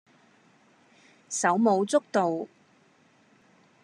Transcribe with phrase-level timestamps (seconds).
[1.29, 2.47] 手舞足蹈